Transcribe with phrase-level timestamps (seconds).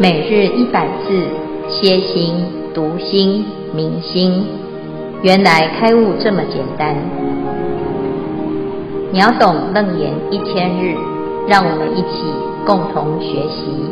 [0.00, 1.26] 每日一百字，
[1.68, 2.32] 歇心、
[2.72, 4.46] 读心、明心，
[5.24, 6.94] 原来开悟这么简单。
[9.12, 10.94] 秒懂楞严一千日，
[11.48, 12.22] 让我们一起
[12.64, 13.90] 共同学习。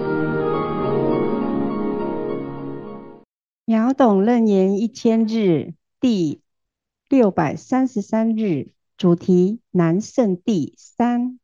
[3.65, 6.41] 秒懂楞严一千日第
[7.09, 11.41] 六百三十三日，主题南圣谛三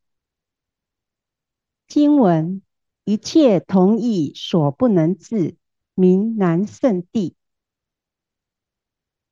[1.88, 2.62] 经文。
[3.04, 5.56] 一切同意所不能至，
[5.94, 7.32] 名南圣谛。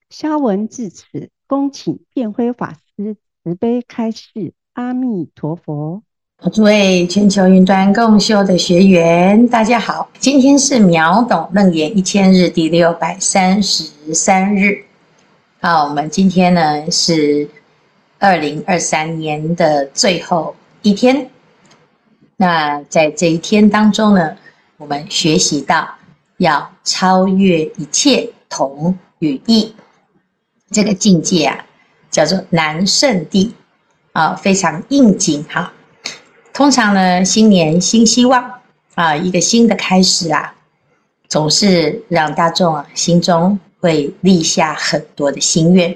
[0.08, 4.54] 消文至此，恭请辩辉法师慈悲开示。
[4.72, 6.02] 阿弥陀佛。
[6.52, 14.84] 诸位全球云端共修的学员，大家好，今天是秒懂楞严一千日第六百三十三日。
[15.60, 17.48] 好，我们今天呢是
[18.18, 21.30] 二零二三年的最后一天。
[22.40, 24.34] 那在这一天当中呢，
[24.78, 25.86] 我们学习到
[26.38, 29.74] 要超越一切同与异，
[30.70, 31.66] 这个境界啊，
[32.10, 33.52] 叫做南圣地
[34.12, 35.70] 啊，非常应景哈。
[36.54, 38.50] 通常呢，新年新希望
[38.94, 40.54] 啊，一个新的开始啊，
[41.28, 45.94] 总是让大众啊心中会立下很多的心愿。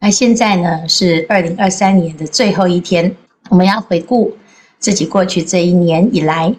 [0.00, 3.16] 那现在呢，是二零二三年的最后一天，
[3.48, 4.36] 我们要回顾。
[4.78, 6.54] 自己过去这一年以来，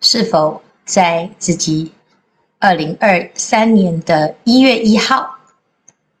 [0.00, 1.92] 是否在自己
[2.58, 5.36] 二零二三年的一月一号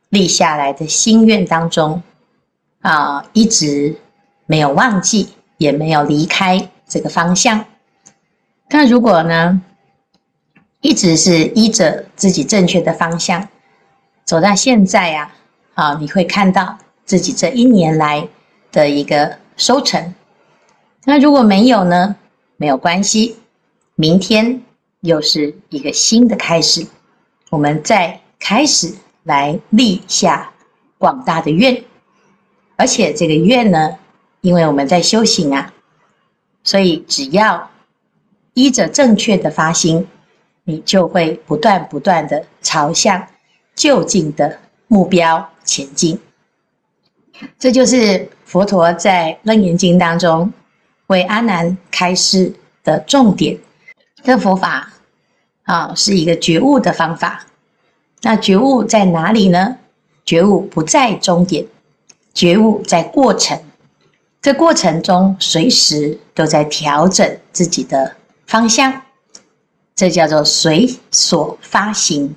[0.08, 2.02] 立下来的心愿当中，
[2.80, 3.96] 啊，一直
[4.46, 7.64] 没有忘记，也没有离开这个方向？
[8.70, 9.60] 那如果呢，
[10.80, 13.48] 一直是依着自己正确的方向
[14.24, 15.32] 走到现在呀，
[15.74, 18.26] 啊，你会看到自己这一年来
[18.72, 20.14] 的一个收成。
[21.06, 22.16] 那如果没有呢？
[22.56, 23.36] 没有关系，
[23.96, 24.62] 明天
[25.00, 26.86] 又是一个新的开始，
[27.50, 30.52] 我们再开始来立下
[30.96, 31.84] 广大的愿，
[32.76, 33.98] 而且这个愿呢，
[34.40, 35.74] 因为我们在修行啊，
[36.62, 37.70] 所以只要
[38.54, 40.06] 依着正确的发心，
[40.62, 43.26] 你就会不断不断的朝向
[43.74, 46.18] 就近的目标前进。
[47.58, 50.52] 这就是佛陀在《楞严经》当中。
[51.14, 52.52] 为阿难开示
[52.82, 53.56] 的重点，
[54.24, 54.92] 这佛法
[55.62, 57.46] 啊是一个觉悟的方法。
[58.22, 59.78] 那觉悟在哪里呢？
[60.24, 61.66] 觉悟不在终点，
[62.32, 63.56] 觉悟在过程。
[64.42, 68.16] 这过程中随时都在调整自己的
[68.46, 69.02] 方向，
[69.94, 72.34] 这叫做随所发行。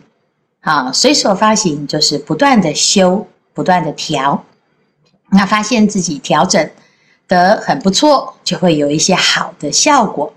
[0.62, 4.46] 啊，随所发行就是不断的修，不断的调。
[5.32, 6.70] 那发现自己调整。
[7.28, 10.34] 得很不错，就会有一些好的效果。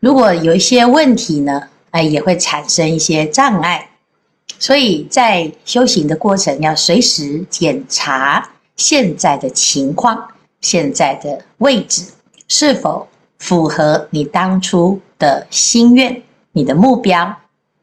[0.00, 3.88] 如果有一些问题呢，哎，也会产生一些障碍。
[4.58, 10.28] 所以在修行的过程，要随时检查现在的情况、
[10.60, 12.02] 现在的位置
[12.48, 16.22] 是否符合你当初的心愿、
[16.52, 17.34] 你的目标，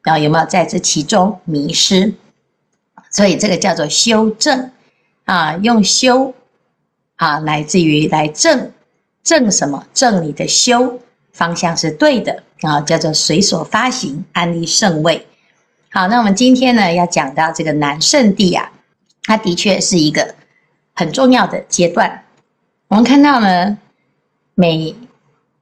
[0.04, 2.14] 然后有没有在这其中迷失。
[3.12, 4.72] 所以这个叫做修正
[5.26, 6.34] 啊，用修。
[7.16, 8.72] 啊，来自于来正
[9.24, 9.88] 正什么？
[9.94, 11.00] 正你的修
[11.32, 15.26] 方向是对的啊，叫做随所发行，安立圣位。
[15.92, 18.72] 好，那我们今天呢要讲到这个南圣谛啊，
[19.24, 20.36] 它的确是一个
[20.94, 22.26] 很重要的阶段。
[22.90, 23.78] 我们看到呢，
[24.54, 24.94] 每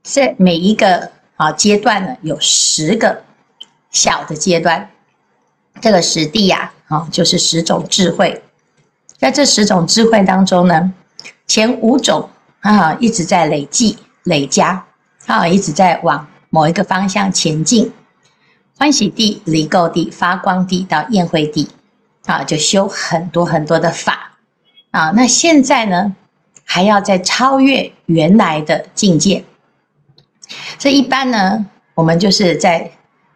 [0.02, 3.24] 这每一个啊阶段呢有十个
[3.92, 4.90] 小的阶段，
[5.80, 8.42] 这个十地呀啊就是十种智慧，
[9.18, 10.92] 在这十种智慧当中呢。
[11.48, 12.30] 前五种
[12.62, 14.86] 啊，一直在累计、累加
[15.26, 17.92] 啊，一直在往某一个方向前进。
[18.78, 21.70] 欢喜地、离垢地、发光地到宴会地
[22.26, 24.38] 啊，就修很多很多的法
[24.92, 25.12] 啊。
[25.12, 26.16] 那现在呢，
[26.66, 29.46] 还要再超越原来的境界。
[30.78, 32.92] 这一般呢，我们就是在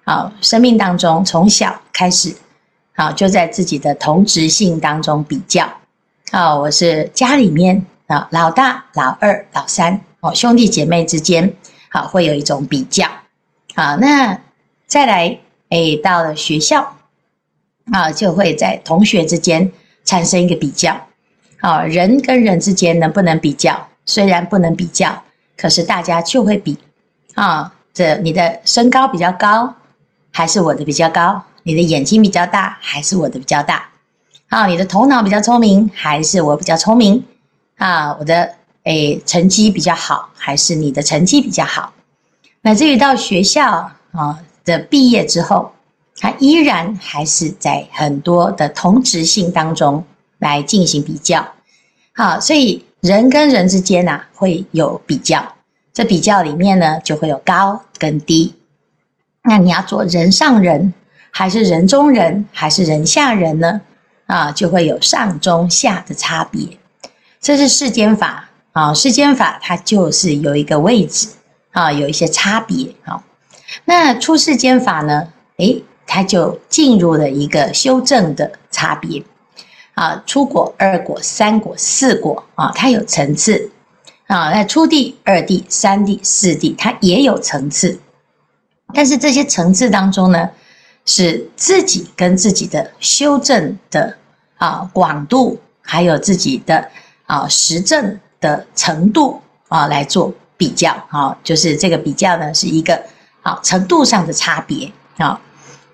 [0.05, 2.35] 啊生命当中从小开始
[2.95, 5.71] 啊，就在自己的同质性当中比较
[6.31, 7.85] 啊，我是家里面。
[8.07, 11.53] 啊，老大、老二、老三，哦，兄弟姐妹之间，
[11.89, 13.05] 好，会有一种比较。
[13.75, 14.39] 好，那
[14.85, 15.37] 再来，
[15.71, 16.95] 诶，到了学校，
[17.91, 19.69] 啊，就会在同学之间
[20.05, 20.97] 产生一个比较。
[21.59, 23.89] 好，人跟人之间能不能比较？
[24.05, 25.21] 虽然不能比较，
[25.57, 26.77] 可是大家就会比。
[27.35, 29.75] 啊，这你的身高比较高，
[30.31, 31.43] 还是我的比较高？
[31.63, 33.89] 你的眼睛比较大，还是我的比较大？
[34.49, 37.21] 好，你的头脑比较聪明，还是我比较聪明？
[37.75, 38.49] 啊，我的
[38.83, 41.91] 诶、成绩比较好，还是你的成绩比较好？
[42.61, 45.73] 乃至于到学校啊的毕业之后，
[46.15, 50.01] 他依然还是在很多的同质性当中
[50.39, 51.45] 来进行比较。
[52.13, 55.55] 好，所以人跟人之间呐会有比较，
[55.93, 58.55] 这比较里面呢就会有高跟低。
[59.43, 60.93] 那你要做人上人，
[61.31, 63.81] 还是人中人，还是人下人呢？
[64.27, 66.77] 啊，就会有上中下的差别。
[67.41, 71.29] 这是世间法啊，世间法它就是有一个位置
[71.71, 73.23] 啊，有一些差别啊。
[73.85, 75.27] 那出世间法呢？
[75.57, 79.23] 诶，它就进入了一个修正的差别
[79.95, 80.21] 啊。
[80.25, 83.71] 初果、二果、三果、四果啊，它有层次
[84.27, 84.51] 啊。
[84.51, 87.99] 那初地、二地、三地、四地，它也有层次。
[88.93, 90.49] 但是这些层次当中呢，
[91.07, 94.15] 是自己跟自己的修正的
[94.57, 96.87] 啊广度，还有自己的
[97.25, 103.01] 啊实证的程度啊来做比较啊，就是这个比较呢是一个
[103.41, 105.39] 啊程度上的差别啊，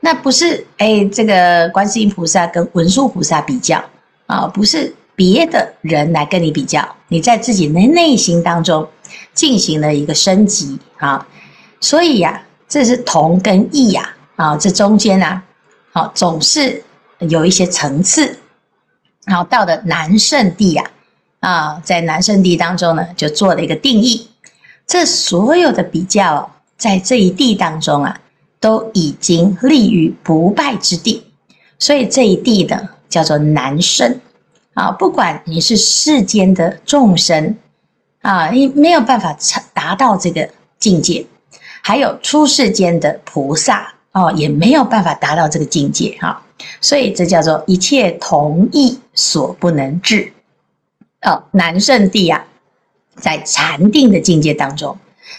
[0.02, 3.82] 那不是哎这个观世音菩萨跟文殊菩萨比较
[4.26, 8.86] 啊，不是别的人来跟你比较，你在自己的内心当中
[9.34, 11.26] 进行了一个升级啊，
[11.80, 12.44] 所以呀。
[12.66, 15.42] 这是同跟异呀，啊这中间呢，
[15.92, 16.84] 好，总是
[17.20, 18.40] 有一些层次。
[19.26, 20.84] 然后到了南圣地呀，
[21.40, 24.28] 啊，在南圣地当中呢，就做了一个定义。
[24.86, 28.20] 这所有的比较，在这一地当中啊，
[28.60, 31.24] 都已经立于不败之地，
[31.80, 34.20] 所以这一地呢，叫做南圣。
[34.74, 37.56] 啊，不管你是世间的众生，
[38.24, 39.38] 啊，你没有办法
[39.74, 41.26] 达到这个境界。
[41.82, 46.40] 还有出世间的菩萨哦，也没有办法达到这个境界哈，
[46.80, 50.32] 所以这叫做一切同意所不能至
[51.24, 51.44] 哦。
[51.52, 52.46] 南圣地啊，
[53.16, 54.96] 在禅定的境界当中，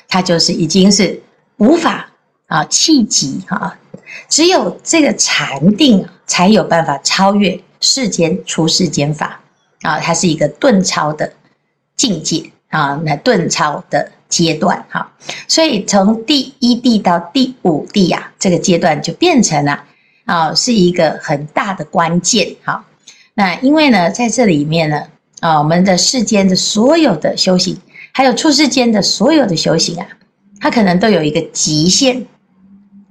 [0.09, 1.23] 它就是已经是
[1.59, 2.11] 无法
[2.49, 3.79] 啊企及哈，
[4.29, 9.41] 只有这个禅定才有办法超越世间出世间法
[9.82, 11.32] 啊，它是一个顿超的
[11.94, 14.11] 境界啊，那顿超的。
[14.35, 15.13] 阶段哈，
[15.47, 19.85] 所以从第一地到第五地呀，这个阶段就变成了
[20.25, 22.85] 啊，是一个很大的关键哈。
[23.35, 25.07] 那因为呢，在这里面呢，
[25.39, 27.79] 啊，我们的世间的所有的修行，
[28.13, 30.07] 还有出世间的所有的修行啊，
[30.61, 32.27] 它可能都有一个极限，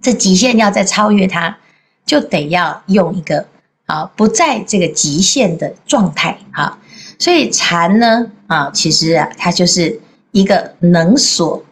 [0.01, 1.57] 这极限要再超越它，
[2.05, 3.45] 就得要用一个
[3.85, 6.77] 啊，不在这个极限的状态哈。
[7.17, 10.01] 所以禅呢，啊，其实啊，它就是。
[10.33, 11.63] 一个能所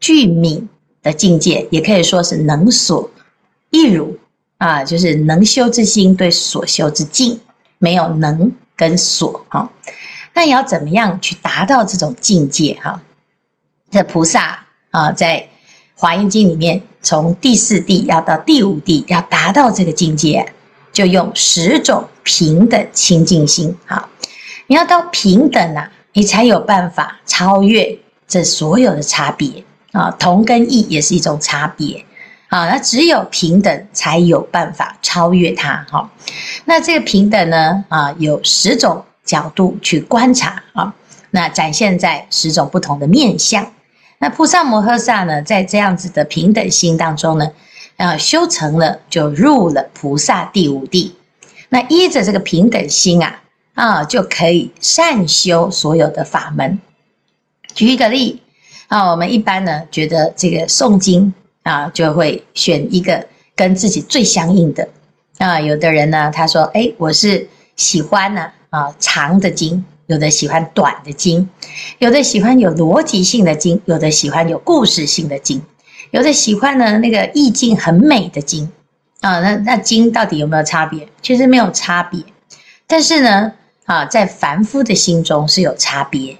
[0.00, 0.66] 具泯
[1.02, 3.08] 的境界，也可以说是能所
[3.70, 4.18] 亦如
[4.58, 7.40] 啊，就是能修之心对所修之境
[7.78, 9.70] 没有能跟所哈。
[10.34, 13.00] 那要怎么样去达到这种境界哈？
[13.90, 15.48] 这菩萨啊，在
[15.94, 20.52] 华严经里面，从第四地要到第五地，要达到这个境界，
[20.92, 24.08] 就用十种平等清净心哈。
[24.66, 25.92] 你要到平等啊。
[26.14, 27.98] 你才有办法超越
[28.28, 32.04] 这所有的差别啊，同跟异也是一种差别
[32.48, 32.68] 啊。
[32.68, 36.10] 那只有平等才有办法超越它哈。
[36.66, 40.94] 那这个平等呢啊，有十种角度去观察啊，
[41.30, 43.66] 那展现在十种不同的面相。
[44.18, 47.50] 那菩萨摩诃萨呢，在这样子的平等心当中呢，
[47.96, 51.16] 啊，修成了就入了菩萨第五地。
[51.70, 53.38] 那依着这个平等心啊。
[53.74, 56.78] 啊，就可以善修所有的法门。
[57.74, 58.42] 举一个例，
[58.88, 63.26] 啊，我们一般呢觉得这个诵经啊，就会选一个
[63.56, 64.86] 跟自己最相应的。
[65.38, 71.48] 啊，有的人呢，他说，哎，我是喜欢呢啊长的经，有的喜欢短的经，
[71.98, 75.62] 有的喜欢有逻辑性的经，有的喜欢有故事性的经，
[76.10, 78.70] 有的喜欢呢那个意境很美的经。
[79.22, 81.08] 啊，那那经到底有没有差别？
[81.22, 82.22] 其实没有差别，
[82.86, 83.54] 但是呢。
[83.86, 86.36] 啊，在凡夫的心中是有差别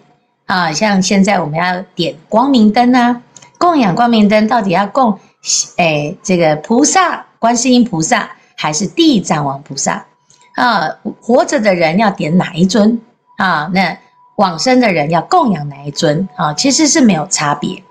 [0.46, 3.20] 啊，像现在我们要点光明灯啊，
[3.58, 5.18] 供养光明灯，到底要供
[5.76, 10.04] 诶这个菩萨、观世音菩萨还是地藏王菩萨
[10.54, 10.88] 啊？
[11.20, 13.00] 活着的人要点哪一尊
[13.38, 13.68] 啊？
[13.74, 13.98] 那
[14.36, 16.54] 往生的人要供养哪一尊啊？
[16.54, 17.82] 其实是没有差别，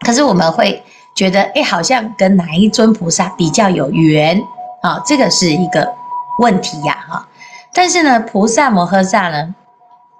[0.00, 0.82] 可是我们会
[1.14, 4.42] 觉得，诶，好像跟哪一尊菩萨比较有缘
[4.82, 5.00] 啊？
[5.06, 5.92] 这个是一个
[6.40, 7.28] 问题呀，哈。
[7.74, 9.54] 但是呢，菩萨摩诃萨呢，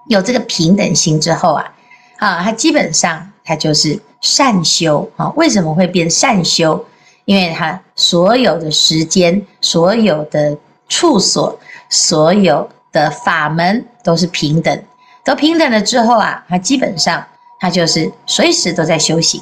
[0.07, 1.73] 有这个平等心之后啊，
[2.17, 5.29] 啊，他基本上他就是善修啊。
[5.37, 6.85] 为什么会变善修？
[7.23, 10.55] 因为他所有的时间、所有的
[10.87, 11.57] 处所、
[11.89, 14.83] 所有的法门都是平等，
[15.23, 17.25] 都平等了之后啊，他基本上
[17.59, 19.41] 他就是随时都在修行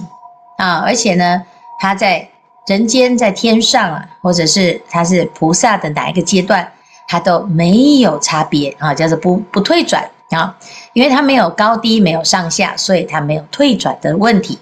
[0.57, 1.43] 啊，而且呢，
[1.79, 2.29] 他在
[2.67, 6.71] 人间在天上啊，或者是他是菩萨的哪一个阶段，
[7.13, 10.57] 他都没有差别啊，叫做不不退转啊，
[10.93, 14.57] 因为他没有高低，没有上下，所以他没有退转的问题。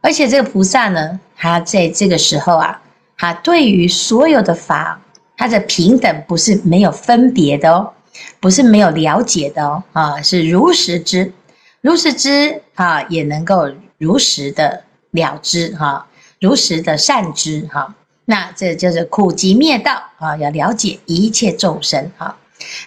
[0.00, 2.82] 而且这个菩萨呢，他在这个时候啊，
[3.16, 5.00] 他对于所有的法，
[5.36, 7.92] 他的平等不是没有分别的哦，
[8.40, 11.32] 不是没有了解的哦，啊，是如实知，
[11.80, 14.82] 如实知啊，也能够如实的
[15.12, 16.08] 了知哈。
[16.40, 17.94] 如实的善知哈，
[18.30, 22.36] 那这就是苦集灭道啊，要了解一切众生哈。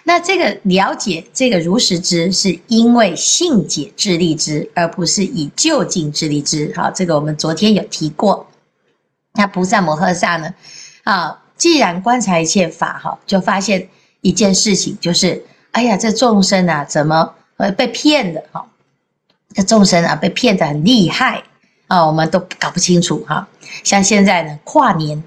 [0.04, 6.72] 那这个了解这个如实知，是因为信解自利知，而不是以究竟自利知。
[6.76, 8.46] 好，这个我们昨天有提过。
[9.32, 10.54] 那菩萨摩诃萨呢？
[11.02, 13.88] 啊，既然观察一切法哈，就发现
[14.20, 18.64] 一件事情，就是哎呀，这众生啊，怎么会被骗的哈？
[19.52, 21.42] 这众生啊，被骗得很厉害。
[21.88, 23.48] 啊，我们都搞不清楚哈。
[23.84, 25.22] 像现在呢，跨年，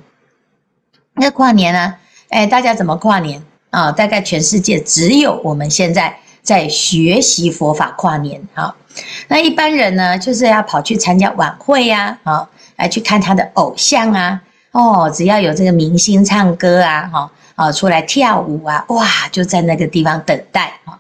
[1.15, 1.95] 那跨年呢？
[2.29, 3.91] 哎，大家怎么跨年啊？
[3.91, 8.75] 大概全世界只有我们现在在学习佛法跨年啊。
[9.27, 14.41] 那一般人呢，就是要跑去参加晚会呀，啊，来去看他的偶像啊。
[14.71, 20.99] 哦，只要有这个明星唱歌啊，哈，啊，出来跳舞啊，哇，就在那个地方等待啊。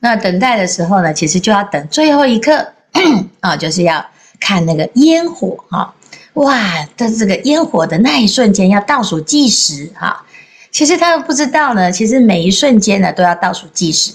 [0.00, 2.72] 那等待的时候呢，其实就要等最后一刻
[3.40, 4.04] 啊，就是要。
[4.42, 5.94] 看那个烟火哈，
[6.34, 6.86] 哇！
[6.96, 10.24] 的这个烟火的那一瞬间要倒数计时哈。
[10.70, 14.12] 其实他们不知道呢，其实每一瞬间呢都要倒数计时，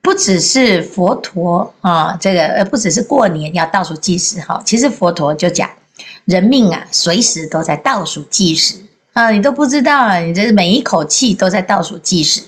[0.00, 4.62] 不只是佛陀啊，这个呃不只是过年要倒数计时哈。
[4.64, 5.68] 其实佛陀就讲，
[6.24, 8.76] 人命啊随时都在倒数计时
[9.12, 12.42] 啊，你都不知道啊，你这每一口气都在倒数计时。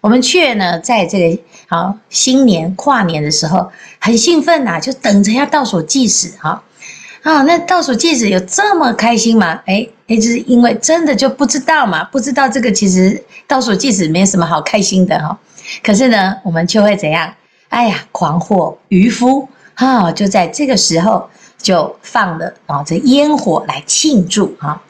[0.00, 1.42] 我们却呢在这个。
[1.66, 3.66] 好，新年跨年的时候
[3.98, 6.62] 很兴奋呐、啊，就等着要倒数计时哈。
[7.24, 9.60] 那倒数计时有这么开心吗？
[9.64, 15.38] 哎哎，就是因为真的就不知道嘛，不知道这个其实倒数计时没什么好开心的哈。
[15.82, 17.34] 可是呢，我们就会怎样？
[17.70, 24.80] 哎呀，狂惑渔夫哈，就在这个时候就放了啊这烟火来庆祝哈。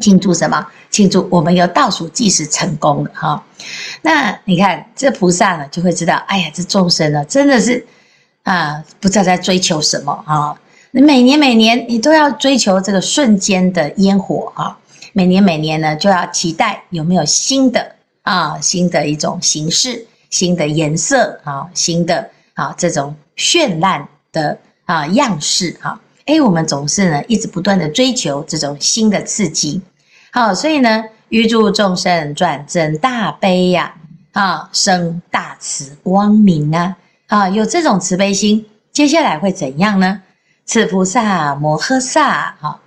[0.00, 0.66] 庆祝什么？
[0.90, 3.44] 庆祝我们有倒数计时成功了哈。
[4.00, 7.86] 那你看这菩萨呢，就会知道，哎呀，这众生呢，真的是
[8.42, 10.56] 啊，不知道在追求什么啊。
[10.94, 14.78] 你每年每年你都要追求这个瞬间的烟火啊，
[15.14, 25.98] 每年每年呢就要期待有没有新的啊，新的一种形式、新的颜色啊、新的啊这种绚烂的啊样式哈。
[26.26, 29.80] 哎，我们总是呢一直不断的追求这种新的刺激。
[30.30, 33.94] 好，所以呢，预祝众生转增大悲呀，
[34.32, 36.94] 啊，生大慈光明啊，
[37.28, 40.20] 啊，有这种慈悲心，接下来会怎样呢？
[40.64, 42.80] 此菩萨摩诃萨，哈，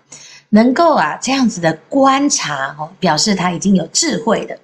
[0.50, 4.58] 能够啊这样子的观察哦，表示他已经有智慧的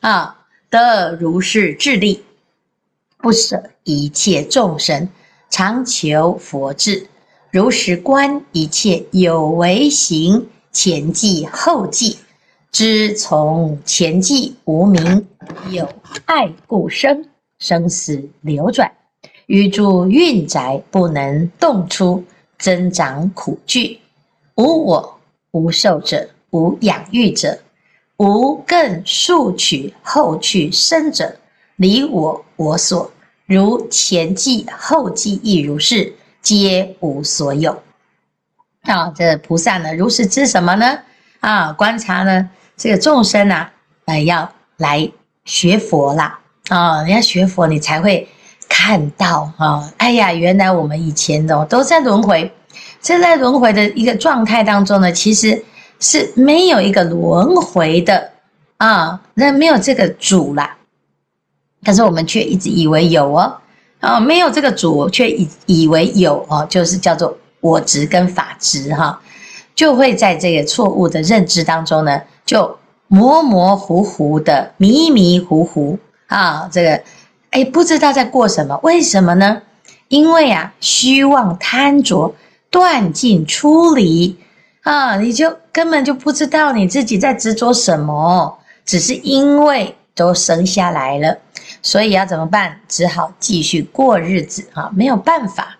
[0.00, 0.36] 啊，
[0.70, 2.24] 得如是智力，
[3.18, 5.08] 不舍一切众生，
[5.50, 7.06] 常求佛智，
[7.50, 12.18] 如实观一切有为行，前际后际。
[12.72, 15.28] 知从前际无明
[15.70, 15.88] 有
[16.24, 17.28] 爱故生，
[17.60, 18.90] 生死流转，
[19.46, 22.24] 于诸蕴宅不能动出，
[22.64, 24.00] 增长苦聚。
[24.54, 27.58] 无我无受者，无养育者，
[28.16, 31.36] 无更数取后去生者，
[31.76, 33.12] 离我我所，
[33.44, 37.82] 如前际后际亦如是，皆无所有。
[38.84, 41.00] 啊，这菩萨呢，如实知什么呢？
[41.40, 42.48] 啊，观察呢？
[42.78, 43.70] 这个众生啊，
[44.06, 45.06] 呃，要来
[45.44, 48.26] 学佛啦，啊、你要学佛，你才会
[48.68, 52.52] 看到啊、哦，哎呀，原来我们以前的都在轮回，
[53.00, 55.64] 这在轮回的一个状态当中呢，其实
[56.00, 58.30] 是没有一个轮回的
[58.76, 60.76] 啊，那没有这个主啦，
[61.82, 63.56] 但是我们却一直以为有哦，
[64.00, 69.20] 啊，没有这个主，却以以为有哦，就是叫做我执跟法执哈、
[69.74, 72.20] 就会在这个错误的认知当中呢。
[72.44, 72.78] 就
[73.08, 77.00] 模模糊糊的、迷迷糊糊啊，这个
[77.54, 78.76] 哎，不知道在过什么？
[78.82, 79.62] 为什么呢？
[80.08, 82.34] 因为啊，虚妄贪着
[82.68, 84.36] 断尽出离
[84.82, 91.38] 啊，你就根本就不知道你自己在执着什么，只是因为都生下来了，
[91.80, 92.80] 所以要怎么办？
[92.88, 95.78] 只好继续过日子啊，没有办法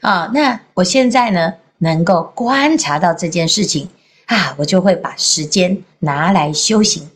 [0.00, 0.28] 啊。
[0.34, 3.88] 那我现在呢，能够观察到这件事情。
[4.26, 7.08] 啊，我就会把时间拿来修行，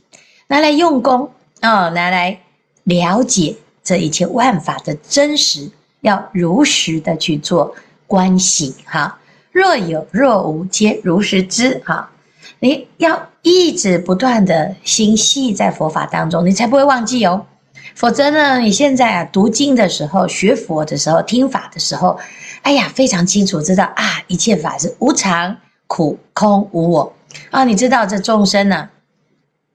[0.49, 1.31] 拿来用功
[1.63, 2.39] 哦，拿来
[2.85, 7.73] 了解这一切万法的真实，要如实的去做
[8.09, 9.17] 观行哈。
[9.53, 12.11] 若有若无，皆如实知哈。
[12.59, 17.47] 你要一直不断的心系在佛法当中，你才不会忘记哦。
[17.95, 22.19] 否则呢，你现在啊读经的时候、学佛的时候、听法的时候，
[22.63, 27.15] 哎呀，非常清楚知道啊，一切法是无常、苦、空、无我
[27.53, 27.63] 啊。
[27.63, 28.91] 你知道这众生呢，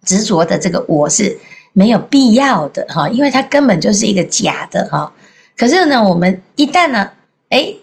[0.03, 1.39] 执着的这个我是
[1.73, 5.11] 没有必要的哈，因为它根本就是一个假的哈。
[5.57, 7.09] 可是呢，我们一旦呢，
[7.49, 7.73] 哎，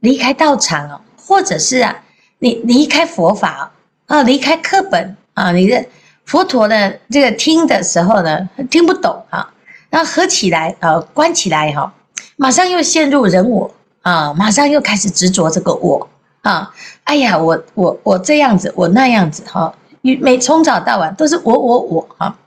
[0.00, 2.02] 离开道场哦，或者是啊，
[2.38, 3.72] 你离开佛法
[4.06, 5.84] 啊，离开课本啊，你的
[6.24, 9.52] 佛陀的这个听的时候呢，听不懂啊。
[9.88, 11.92] 然后合起来，啊，关起来哈，
[12.36, 13.72] 马上又陷入人我
[14.02, 16.08] 啊，马上又开始执着这个我
[16.42, 16.70] 啊，
[17.04, 19.72] 哎呀，我我我这样子，我那样子哈，
[20.14, 22.38] 每从早到晚都是我我我哈，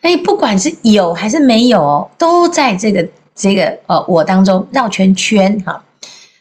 [0.00, 5.84] 哎，不管是有还是没有，都在这个这个呃我当中绕圈圈哈，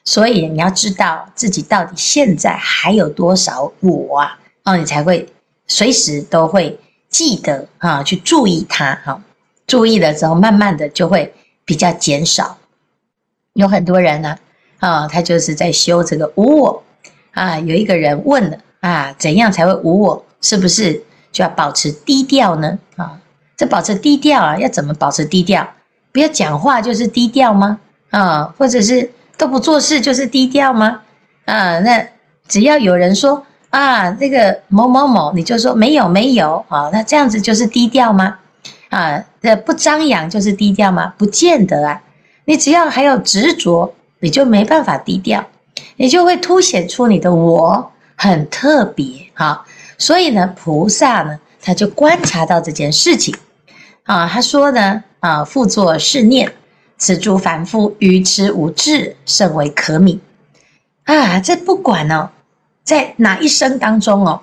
[0.03, 5.27] 所以你要知道自己到底现在还有多少我啊，哦，你才会
[5.67, 6.79] 随时都会
[7.09, 9.21] 记得啊，去注意它哈。
[9.67, 11.33] 注意了之后，慢慢的就会
[11.65, 12.57] 比较减少。
[13.53, 14.37] 有很多人呢，
[14.79, 16.83] 啊，他就是在修这个无我
[17.31, 17.57] 啊。
[17.59, 20.24] 有一个人问了啊，怎样才会无我？
[20.45, 22.77] 是不是就要保持低调呢？
[22.97, 23.17] 啊，
[23.57, 25.67] 这保持低调啊，要怎么保持低调？
[26.11, 27.79] 不要讲话就是低调吗？
[28.11, 31.01] 啊，或者是都不做事就是低调吗？
[31.45, 32.07] 啊，那
[32.47, 38.37] 只要有人说啊，这个某某某，你就说没有没有啊，那这样子就是低调吗？
[38.89, 41.13] 啊，这不张扬就是低调吗？
[41.17, 41.99] 不见得啊。
[42.45, 45.43] 你只要还有执着，你就没办法低调，
[45.95, 49.65] 你就会凸显出你的我很特别哈。
[49.97, 53.35] 所以呢，菩萨呢，他就观察到这件事情
[54.03, 54.27] 啊。
[54.27, 56.51] 他说呢，啊，复作是念，
[56.97, 60.19] 此诸凡夫愚痴无智，甚为可悯
[61.03, 61.39] 啊。
[61.39, 62.29] 这不管哦，
[62.83, 64.41] 在哪一生当中哦，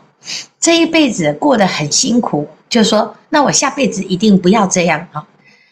[0.58, 2.48] 这一辈子过得很辛苦。
[2.68, 5.26] 就说，那我下辈子一定不要这样啊！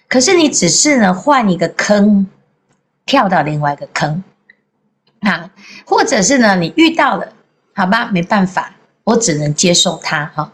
[0.07, 2.27] 可是你只是呢换一个坑，
[3.07, 4.23] 跳到另外一个坑
[5.21, 5.49] 啊，
[5.87, 7.33] 或者是呢你遇到了，
[7.75, 8.75] 好吧，没办法，
[9.11, 10.53] 我只能接受它哈。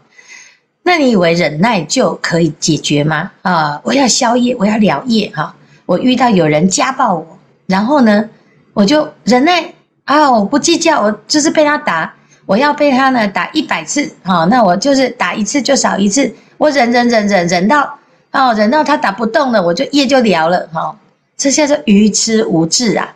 [0.83, 3.31] 那你以为忍耐就可以解决吗？
[3.43, 5.55] 啊，我要消业，我要了业哈。
[5.85, 8.29] 我遇到有人家暴我，然后呢，
[8.73, 9.73] 我就忍耐
[10.05, 12.13] 啊，我不计较，我就是被他打。
[12.45, 17.99] 我要被他呢打一百次，哈，那我就是打一次就少一次，我忍忍忍忍忍到，
[18.31, 20.97] 哦，忍到他打不动了，我就业就了了，哈，
[21.37, 23.13] 这叫做愚痴无智啊，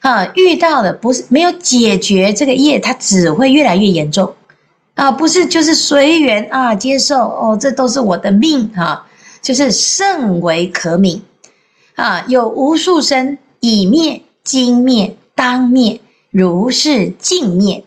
[0.00, 4.34] 啊，遇到了不是没有解决这个业，它只会越来越严重，
[4.96, 9.06] 啊，不是就是随缘啊，接受哦，这都是我的命哈，
[9.40, 11.20] 就是甚为可悯，
[11.94, 17.84] 啊，有无数生已灭今灭当灭如是尽灭。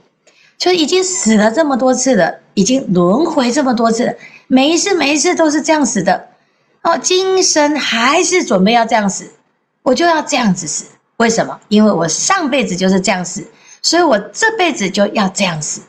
[0.58, 4.13] 就已经死了这么多次了，已经轮回这么多次了，
[4.48, 6.28] 每一次每一次都是这样死的，
[6.84, 9.32] 哦，今生还是准备要这样死，
[9.84, 10.86] 我就要这样子死。
[11.15, 11.58] 为什么？
[11.69, 13.48] 因为我上辈子就是这样死，
[13.82, 15.82] 所以我这辈子就要这样死。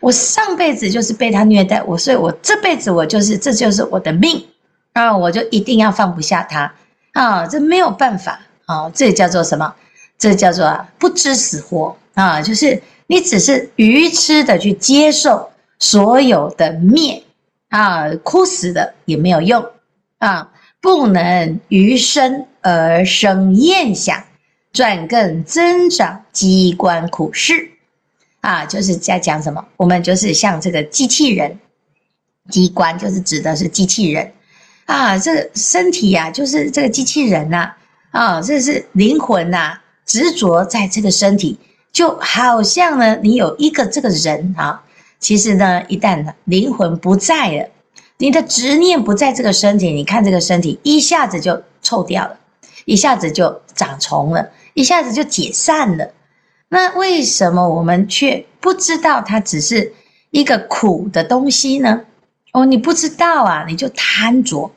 [0.00, 4.44] 我上辈子就是被他虐待我，所以我这辈子我就是这就是我的命
[4.94, 6.74] 啊，我就一定要放不下他
[7.12, 9.74] 啊，这没有办法啊，这叫做什么？
[10.18, 12.82] 这叫做啊不知死活啊，就是。
[13.12, 17.24] 你只是愚痴的去接受所有的灭
[17.68, 19.66] 啊，哭死的也没有用
[20.18, 24.22] 啊，不能余生而生厌想，
[24.72, 27.69] 转更增长机关苦事
[28.40, 29.64] 啊，就是在讲什么？
[29.76, 31.58] 我们就是像这个机器人，
[32.48, 34.32] 机关就是指的是机器人
[34.86, 37.72] 啊，这个身体呀、啊，就是这个机器人呐
[38.10, 41.58] 啊，这是灵魂呐、执着在这个身体。
[41.92, 44.80] 就好像呢，你有一个这个人啊，
[45.18, 47.68] 其实呢，一旦灵魂不在了，
[48.18, 52.38] 你的执念不在这个身体，你看这个身体一下子就臭掉了，
[52.84, 56.12] 一下子就长虫了，一下子就解散了。
[56.70, 59.92] 那为什么我们却不知道它只是
[60.30, 62.00] 一个苦的东西呢？
[62.52, 64.70] 哦，你不知道啊，你就贪着，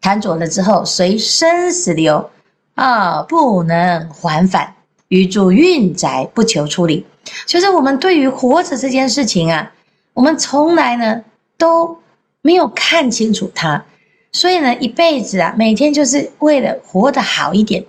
[0.00, 2.30] 贪着了之后，随生死流
[2.76, 4.74] 啊，不能还返。
[5.08, 7.04] 余诸运载不求出离，
[7.44, 9.72] 就是我们对于活着这件事情啊，
[10.14, 11.24] 我们从来呢
[11.58, 11.98] 都
[12.42, 13.84] 没有看清楚它，
[14.30, 17.84] 所以呢一辈子啊，每天就是为了活得好一点，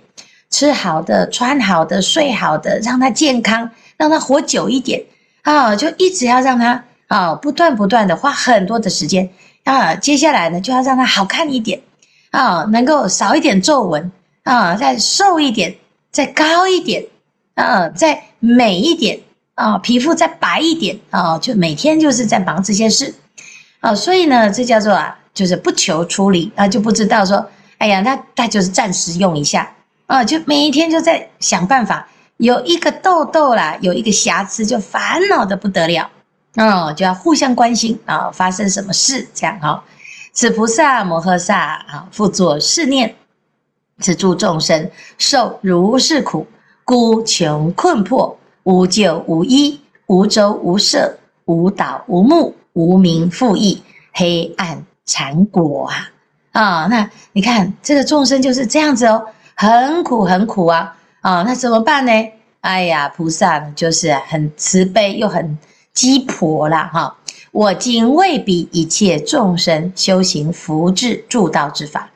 [0.52, 5.02] 吃好的、穿好的、睡好的，让他健康，让他活久一点。
[5.42, 9.28] 啊，就一直要让他啊不断不断的花很多的时间。
[9.64, 11.80] 啊，接下来呢就要让他好看一点。
[12.30, 14.12] 啊，能够少一点皱纹。
[14.44, 15.74] 啊，再瘦一点，
[16.10, 17.04] 再高一点。
[17.54, 19.18] 啊，再美一点。
[19.54, 20.98] 啊，皮肤再白一点。
[21.10, 23.14] 啊，就每天就是在忙这些事。
[23.80, 29.72] 啊，所以呢，这叫做啊，就是不求出离啊，就不知道说，哎呀，那那就是暂时用一下。
[30.12, 36.10] 啊，就每一天就在想办法，有一个痘痘啦，有一个瑕疵就烦恼得不得了，
[36.56, 39.82] 哦，就要互相关心啊，发生什么事这样哈。
[40.34, 43.14] 此菩萨摩诃萨啊，复作是念：
[44.00, 46.46] 此诸众生受如是苦，
[46.84, 56.10] 孤穷困迫，无救无依，无舟无舍，无岛无木，无名复役，黑暗缠裹啊！
[56.52, 59.24] 啊，那你看这个众生就是这样子哦，
[59.62, 60.96] 很苦很苦啊！
[61.20, 62.12] 啊，那怎么办呢？
[62.62, 65.56] 哎呀，菩萨就是很慈悲又很
[65.94, 67.16] 鸡婆啦哈。
[67.52, 72.10] 我今为彼一切众生修行福智助道之法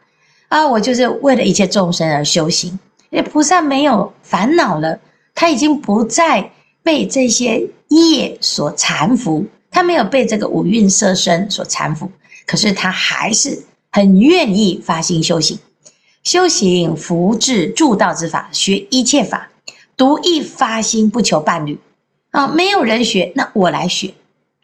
[0.48, 0.66] 啊！
[0.66, 2.76] 我就是为了一切众生而修行。
[3.10, 4.98] 因为菩萨没有烦恼了，
[5.32, 6.50] 他已经不再
[6.82, 12.08] 被这些业所缠缚，他没有被这个五蕴色身所缠缚。
[12.44, 15.56] 可是他还是很愿意发心修行，
[16.26, 19.48] 修行福智助道之法，学一切法，
[19.96, 21.78] 独一发心不求伴侣
[22.32, 22.48] 啊！
[22.48, 24.12] 没有人学，那我来学。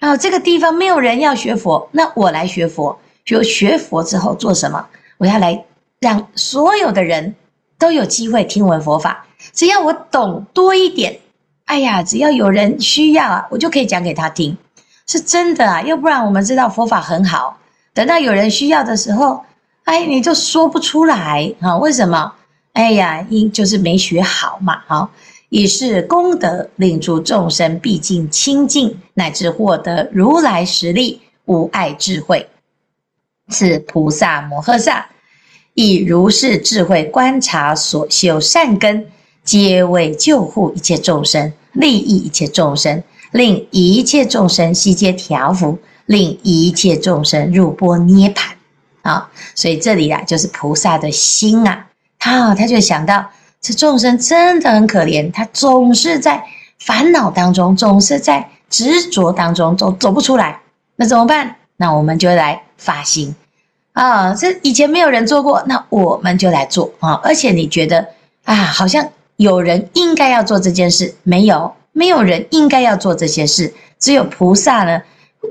[0.01, 2.99] 啊，这个地方没有人要学佛，那我来学佛。
[3.25, 4.89] 学学佛之后做什么？
[5.19, 5.65] 我要来
[6.01, 7.37] 让所有的人
[7.79, 9.25] 都有机会听闻佛法。
[9.53, 11.21] 只要我懂多一点，
[11.67, 14.59] 哎呀，只要有人需要啊，我就可以讲给他听，
[15.07, 15.81] 是真的啊。
[15.83, 17.57] 要不然我们知道佛法很好，
[17.95, 19.45] 等到有人需要的时候，
[19.85, 21.77] 哎，你就说不出来啊？
[21.77, 22.33] 为什么？
[22.73, 25.11] 哎呀，因就是没学好嘛，哈。
[25.51, 32.49] 以是功德，令诸众生毕竟清净，乃至获得如来实力，无碍智慧。
[33.51, 35.07] 此菩萨摩诃萨
[35.75, 39.07] 以如是智慧观察所修善根，
[39.45, 48.53] 皆为救护一切众生，利益一切众生，令一切众生悉皆调伏，令一切众生入波涅槃。
[49.03, 51.87] 啊，所以这里啊，就是菩萨的心啊，
[52.19, 53.31] 他啊他就想到。
[53.65, 56.43] 这众生真的很可怜，他总是在
[56.81, 60.61] 烦恼当中，总是在执着当中，走走不出来。
[60.97, 61.55] 那怎么办？
[61.77, 63.33] 那我们就来发心
[63.93, 64.35] 啊！
[64.35, 67.21] 这以前没有人做过，那我们就来做啊！
[67.23, 68.09] 而且你觉得
[68.43, 75.01] 啊，好像有人应该要做这件事，没有，没有人应该要做这些事，只有菩萨呢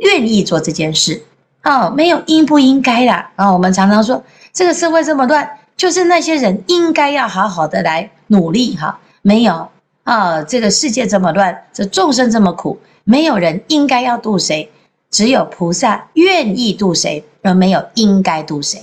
[0.02, 1.24] 愿意做这件事
[1.62, 1.89] 啊！
[1.89, 3.52] 没有应不应该啦啊！
[3.52, 5.58] 我们常常说这个社会这么乱。
[5.78, 9.67] 就是那些人应该要好好的来努力哈，没有
[10.04, 14.69] 啊，这个世界这么乱，这众生这么苦，没有人应该要度谁，
[15.10, 18.80] 只有菩萨愿意度谁，而没有应该度谁。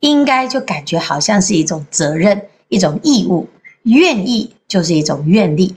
[0.00, 3.46] 应该就感觉好像是一种责任，一种义务；
[3.84, 5.74] 愿意就是一种愿力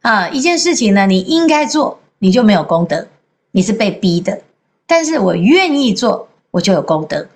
[0.00, 0.30] 啊。
[0.30, 3.06] 一件事情呢，你应该做，你就没有功德，
[3.50, 4.38] 你是被逼的；
[4.86, 7.26] 但是我愿意做，我就有功德。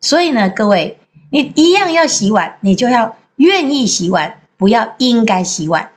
[0.00, 0.96] 所以呢，各位。
[1.30, 5.90] 你一样要洗碗，你就要愿意洗碗，不要应该洗碗。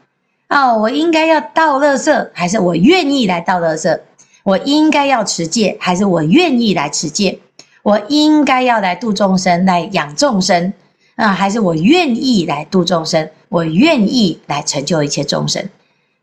[0.50, 3.98] 哦，我应该要倒垃圾，还是我愿意来倒垃圾？
[4.44, 7.40] 我应该要持戒，还是我愿意来持戒？
[7.82, 10.74] 我应该要来度众生，来养众生
[11.16, 13.30] 啊，还是我愿意来度众生？
[13.48, 15.70] 我愿意来成就一切众生，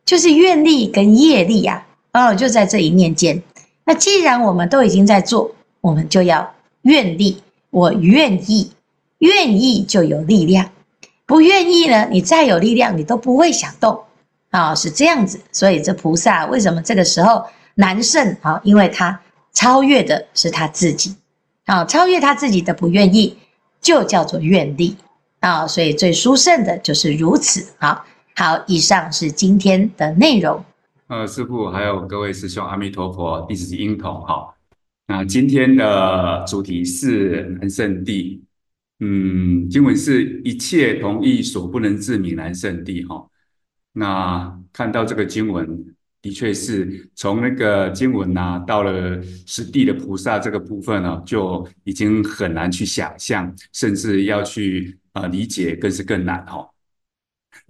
[0.04, 3.42] 就是愿力跟业力呀，哦，就在这一念间。
[3.88, 8.70] 那既然我们都已经在做，我们就要愿力，我愿意。
[9.20, 10.70] 愿意就有力量，
[11.26, 12.06] 不愿意呢？
[12.10, 13.98] 你再有力量，你都不会想动
[14.50, 15.40] 啊，是这样子。
[15.50, 17.42] 所以这菩萨为什么这个时候
[17.74, 18.60] 难胜啊？
[18.62, 19.18] 因为他
[19.54, 21.16] 超越的是他自己
[21.64, 23.36] 啊，超越他自己的不愿意，
[23.80, 24.96] 就叫做愿力
[25.40, 25.66] 啊。
[25.66, 28.04] 所以最殊胜的就是如此啊。
[28.36, 30.62] 好，以上是今天的内容。
[31.08, 34.54] 呃，师父还有各位师兄，阿弥陀佛，弟子应同哈。
[35.06, 38.44] 那今天的主题是南圣地。
[39.00, 43.26] 嗯，经文是一切同意所不能至名南圣地哈。
[43.94, 45.82] 那看到这个经文，
[46.20, 56.68] 的确是从那个经文呐、啊，到了实地的菩萨这个部分呢、啊，就已经很难去想象，甚至要去呃理解，更是更难哈。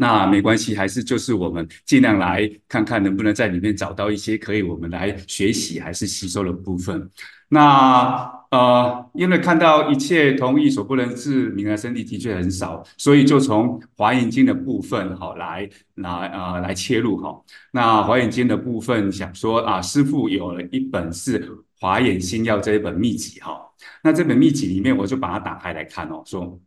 [0.01, 7.11] 那没关系，还是就是我们尽量来看看能不能在里面找到一些可以我们来学习还是吸收的部分。
[7.51, 8.39] 那。
[8.51, 17.39] 呃，因为看到一切同意所不能至名南圣地的确很少，所以就从华严经的部分哈来来呃来切入哈。
[17.73, 21.39] 那华严经的部分想说啊，师父有了一本是
[21.79, 23.61] 《华严心要》这一本秘籍哈。
[24.03, 26.59] 那这本秘籍里面，我就把它打开来看哦，说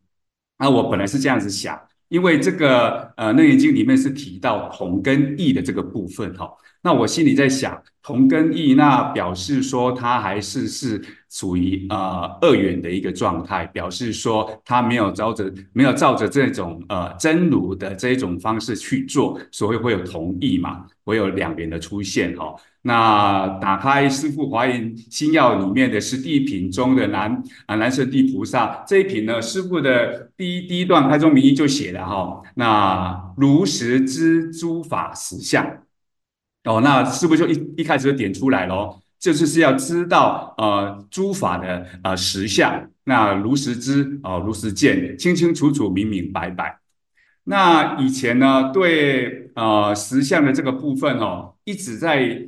[0.58, 6.46] 啊，我本来是这样子想，因为这个呃《楞严经》里面是提到同跟异的这个部分哈。
[6.84, 22.56] 那我心里在想，同根异，那表示说它还是是处于呃二元的一个状态，表示说它没有照着没有照着这种呃真如的这一种方式去做，所以会有同异嘛，会有两元的出现哈、哦。
[22.82, 35.64] 那打开师父华严心要里面的十地品中的南啊南胜地菩萨这一品呢，师父的第一第一段开宗明义就写了哈、哦，那如实知诸法实相。
[36.64, 39.02] 哦，那是不是就一一开始就点出来咯？
[39.18, 46.80] 就是是要知道呃诸法的呃实相，那如实知哦、呃，如实见，清清楚楚，明明白白。
[47.44, 52.48] 那以前呢，对呃实相的这个部分哦，一直在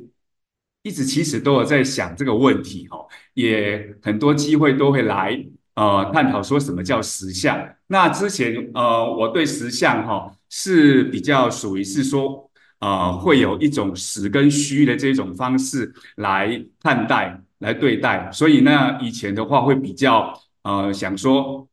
[0.82, 7.58] 一直其实都有在想这个问题哦，也很多机会都会来呃探讨说什么叫实相。
[7.88, 12.48] 那之前呃我对实相哈、哦、是比较属于是说。
[12.80, 21.66] 呃，会有一种实跟虚的这种方式来看待、来对待，所以呢，以前的话会比较呃想说，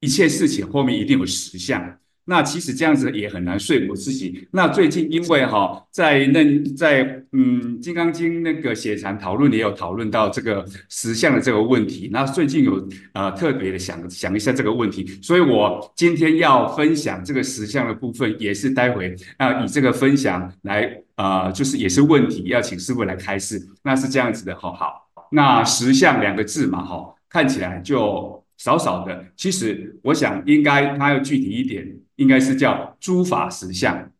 [0.00, 1.98] 一切事情后面一定有实相。
[2.30, 4.46] 那其实这样子也很难说服自己。
[4.52, 12.10] 那最近因为哈，在那在嗯《金刚经》那个写禅讨论也有讨论到这个实相的这个问题。
[12.12, 23.58] 那最近有呃特别的想想一下这个问题，所以我今天要分享这个实相的部分，也是待会啊以这个分享来呃就是也是问题，要请师父来开示。
[23.82, 31.88] 那是这样子的哈，好，那实相两个字嘛哈，看起来就少少的，其实我想应该它要具体一点。
[32.18, 34.10] 应该是叫诸法实相，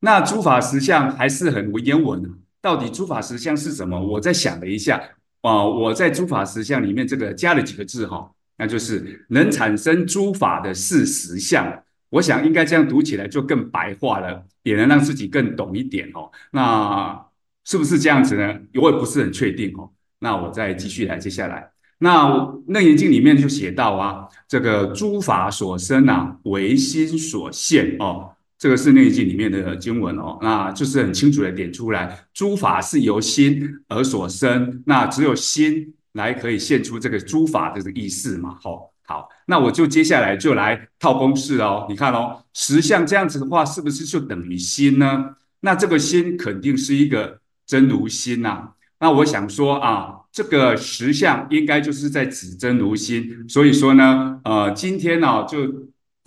[0.00, 2.28] 那诸法实相还是很文言文啊。
[2.60, 4.00] 到底诸法实相是什么？
[4.00, 4.98] 我再想了一下
[5.42, 11.84] 啊，我在诸法实相里面这个加了几个字哈，那就是能产生诸法的是实相。
[12.08, 16.30] 我想应该这样读起来就更白话了，也能让自己更懂一点哦。
[16.52, 17.26] 那
[17.64, 18.58] 是不是这样子呢？
[18.80, 19.90] 我也不是很确定哦。
[20.18, 21.70] 那我再继续来，接下来。
[22.00, 22.28] 那
[22.68, 38.56] 《楞严经》里面就写到啊，这个诸法所生啊，唯心所现哦，这个是《楞严经》里面的经文哦，那就是很清楚的点出来，诸法是由心而所生，那只有心来可以现出这个诸法的这个意思嘛。
[38.62, 45.34] 好，好，那我就接下来就来套公式哦，你看哦，实相这样子的话，是不是就等于心呢？
[45.62, 48.72] 那这个心肯定是一个真如心呐、啊。
[49.00, 50.14] 那我想说啊。
[50.38, 55.58] 这个实相应该就是在指真如心，所以说呢，呃，今天呢、哦，就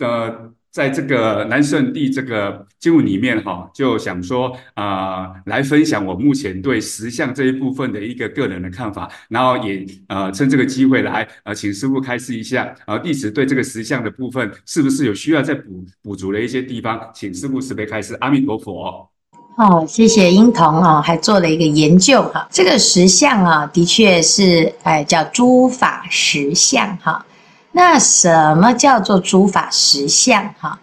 [0.06, 19.08] 呃，在这个南圣地这个经文里面哈、哦，就想说啊、来分享我目前对实相这一部分的一个个人的看法，然后也呃，趁这个机会来呃，请师傅开示一下，呃，弟子对这个实相的部分是不是有需要再补补足的一些地方，请师傅慈悲开示，阿弥陀佛。
[19.56, 22.48] 哦，谢谢英童啊，还做了一个研究哈。
[22.50, 27.24] 这个石像啊，的确是哎叫诸法实相哈。
[27.72, 30.78] 那什么叫做诸法实相哈？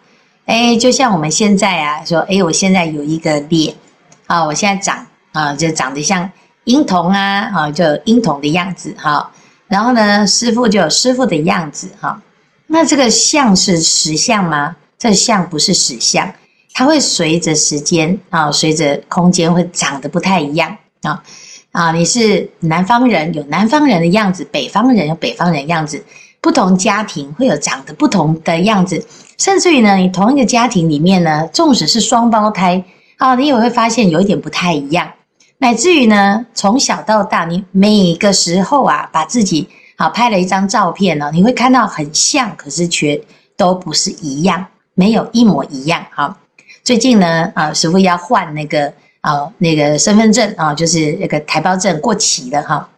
[0.46, 3.76] 哎，就像我们现在啊说，哎，我现在有一个脸
[4.28, 6.30] 啊，我现在长啊，就长得像
[6.66, 9.32] 英童啊，啊，就英童的样子哈。
[9.68, 12.22] 然后呢，师傅就有师傅的样子哈。
[12.68, 14.76] 那这个像是实相吗？
[15.00, 16.32] 这像不是实相。
[16.80, 21.22] 它会随着时间啊，随着空间会长得不太一样啊
[21.74, 21.92] 啊！
[21.92, 26.02] 你是南方人，有南方人的样子；北方人有北方人的样子。
[26.40, 29.06] 不同家庭会有长得不同的样子，
[29.38, 32.82] 甚至于呢，你同一个家庭里面呢，纵使是双胞胎
[33.18, 35.12] 啊，你也会发现有一点不太一样。
[35.58, 43.22] 乃至于呢，从小到大，你每个时候啊，把自己啊拍了一张照片呢，你会看到很像，可是却
[43.58, 46.38] 都不是一样，没有一模一样哈。
[46.84, 52.90] 最近呢，啊，师傅要换那个啊，那个身份证啊，就是那个台胞证过期了哈，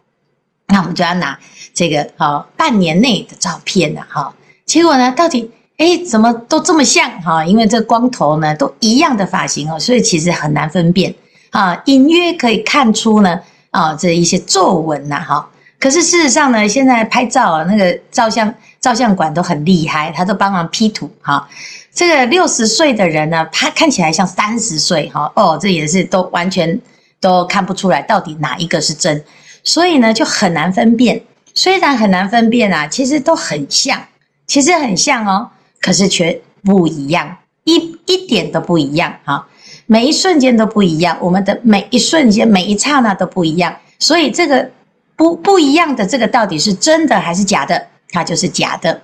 [0.68, 1.38] 那我们就要拿
[1.74, 4.34] 这个啊半年内的照片了哈。
[4.64, 7.44] 结果呢，到底哎怎么都这么像哈？
[7.44, 11.14] 因为这光头呢都一样的发型哦，所以其实很难分辨
[11.50, 13.40] 啊，隐约可以看出呢
[13.70, 15.48] 啊这一些皱纹呐哈。
[15.78, 21.48] 可是事实上呢，现在拍照啊，那个照相照相馆都很厉害，他都帮忙 P 图哈。
[21.94, 26.78] 这个六十岁的人呢，他看起来像三十岁哈哦，这也是都完全
[27.20, 29.24] 都看不出来到底哪一个是真，
[29.62, 31.22] 所以呢就很难分辨。
[31.54, 34.02] 虽然很难分辨啊，其实都很像，
[34.46, 35.48] 其实很像哦，
[35.80, 39.46] 可是却不一样，一一点都不一样哈，
[39.86, 44.68] 每一瞬间都不一样，我们的每一瞬间每一刹那都不一样，所以这个
[45.14, 47.86] 不不一样的这个到底是真的还是假的？
[48.12, 49.02] 它就是假的，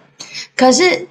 [0.55, 1.09] 可是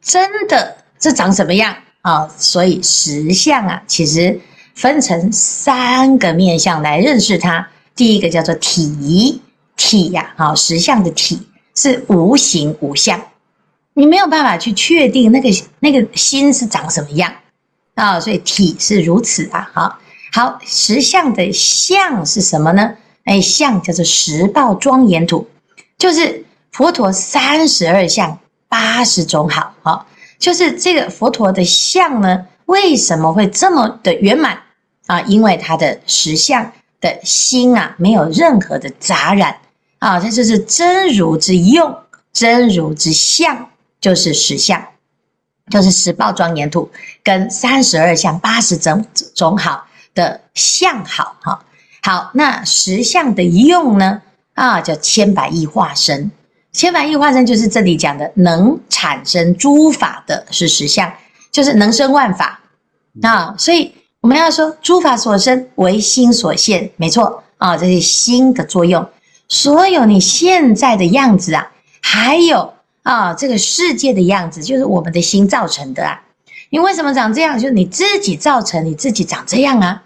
[0.00, 0.78] 真的。
[0.98, 2.26] 这长什么样啊？
[2.38, 4.40] 所以实相啊，其实
[4.74, 7.68] 分成三个面相来认识它。
[7.94, 9.42] 第一个叫做体，
[9.76, 13.20] 体呀，啊，实相的体是无形无相，
[13.92, 17.30] 你没有办法去确定那个那个心是长什么样
[17.94, 19.98] 啊，所以体是如此啊，好，
[20.32, 22.94] 好，实相的相是什么呢？
[23.24, 25.46] 哎，相叫做十报庄严土，
[25.98, 26.45] 就是
[26.76, 30.06] 佛陀三十二相八十种好，好，
[30.38, 34.60] 就是这个佛陀的相呢，为什么会这么的圆满
[35.06, 35.22] 啊？
[35.22, 36.70] 因为他的实相。
[36.98, 39.54] 的心啊，没有任何的杂染
[39.98, 41.94] 啊，这就是真如之用，
[42.32, 43.68] 真如之相，
[44.00, 44.82] 就是实相，
[45.70, 46.90] 就是十报庄严土
[47.22, 51.64] 跟三十二相八十种种好的相好哈。
[52.02, 54.22] 好，那实相的用呢？
[54.54, 56.30] 啊，叫千百亿化身，
[56.76, 61.10] 千百亿化身就是这里讲的能产生诸法的是实相，
[61.50, 62.60] 就是能生万法
[63.22, 63.92] 啊，所以。
[64.22, 69.06] 我们要说诸法所生为心所现，没错啊，这是心的作用。
[69.46, 71.70] 所有你现在的样子啊，
[72.02, 76.20] 还有啊这个世界的样子，就是我们的心造成的啊。
[76.70, 77.56] 你为什么长这样？
[77.56, 80.02] 就是你自己造成，你自己长这样啊。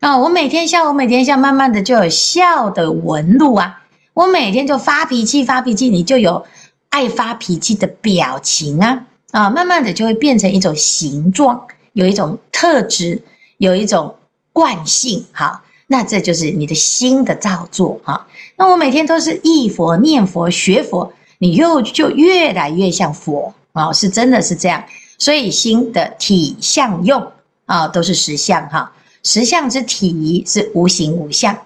[0.00, 3.80] 啊，我每天笑，我每天笑，慢慢的就有笑的纹路啊。
[4.14, 6.44] 我每天就发脾气，发脾气，你就有
[6.90, 9.06] 爱发脾气的表情啊。
[9.30, 13.22] 啊，慢慢的就会变成一种形状，有一种特质。
[13.58, 14.16] 有一种
[14.52, 18.26] 惯性，好，那这就是你的心的造作，哈。
[18.56, 24.82] 那我每天都是忆佛、念佛、学佛，你又就越来越像佛啊，是真的是这样。
[25.16, 27.24] 所以心的体相用
[27.66, 28.90] 啊，都是实相哈。
[29.22, 31.56] 实相之体是无形无相，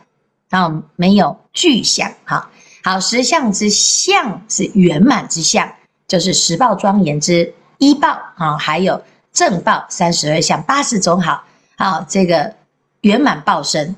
[0.50, 2.50] 啊，没有具象，哈。
[2.82, 5.68] 好，实相之相是圆满之相，
[6.06, 11.42] 就是十报庄严之一报啊，还有正报三十二相八十种好。
[11.76, 12.54] 好，这个
[13.00, 13.96] 圆满报身，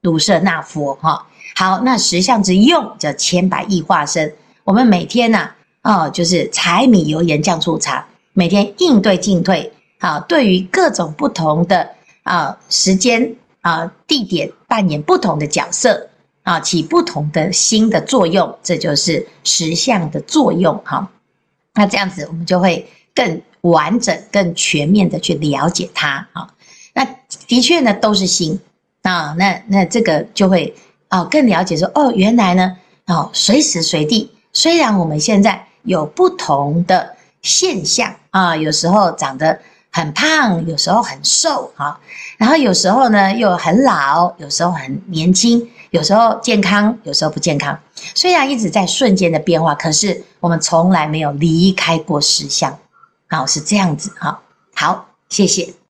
[0.00, 1.26] 卢舍那佛哈。
[1.54, 4.34] 好，那实相之用叫千百亿化身。
[4.64, 5.50] 我们每天呢，
[5.82, 9.72] 啊，就是柴米油盐酱醋茶，每天应对进退。
[9.98, 11.88] 啊，对于各种不同的
[12.24, 16.10] 啊时间啊地点，扮演不同的角色
[16.42, 21.10] 啊，起不同的心的作用，这就是实相的作用哈。
[21.74, 26.52] 那这样子，我们就会更完整、更全面的去了解它啊。
[26.92, 27.06] 那
[27.46, 28.60] 的确呢，都是心
[29.02, 30.74] 啊，那那这个就会
[31.08, 39.58] 啊更了解说哦，原来呢哦，随时随地，虽然我们现在有不同的现象啊，有时候长得
[39.92, 42.00] 很胖，有时候很瘦啊，
[42.38, 47.78] 然后有时候呢又很老，有时候很年轻，有时候健康，有时候不健康。
[48.14, 52.76] 虽然一直在瞬间的变化，可是我们从来没有离开过实相，
[53.28, 54.40] 好，是这样子哈。
[54.74, 55.74] 好，谢谢。